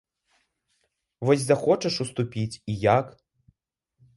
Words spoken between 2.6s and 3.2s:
і як?